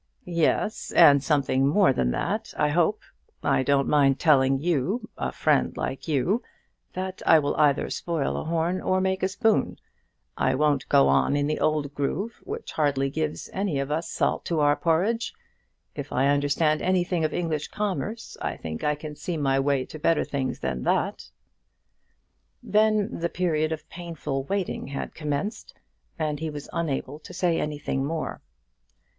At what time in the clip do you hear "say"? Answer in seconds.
27.35-27.59